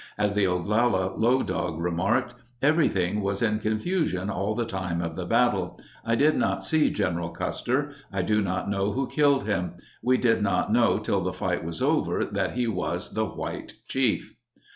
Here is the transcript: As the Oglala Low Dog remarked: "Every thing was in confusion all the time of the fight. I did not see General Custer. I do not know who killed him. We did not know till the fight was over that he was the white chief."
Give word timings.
As 0.17 0.33
the 0.33 0.45
Oglala 0.45 1.15
Low 1.15 1.43
Dog 1.43 1.79
remarked: 1.79 2.33
"Every 2.59 2.87
thing 2.89 3.21
was 3.21 3.43
in 3.43 3.59
confusion 3.59 4.31
all 4.31 4.55
the 4.55 4.65
time 4.65 4.99
of 4.99 5.13
the 5.15 5.27
fight. 5.27 5.73
I 6.03 6.15
did 6.15 6.35
not 6.37 6.63
see 6.63 6.89
General 6.89 7.29
Custer. 7.29 7.91
I 8.11 8.23
do 8.23 8.41
not 8.41 8.67
know 8.67 8.93
who 8.93 9.07
killed 9.07 9.43
him. 9.43 9.73
We 10.01 10.17
did 10.17 10.41
not 10.41 10.73
know 10.73 10.97
till 10.97 11.21
the 11.21 11.31
fight 11.33 11.63
was 11.63 11.83
over 11.83 12.25
that 12.25 12.53
he 12.53 12.65
was 12.65 13.11
the 13.13 13.25
white 13.27 13.75
chief." 13.87 14.33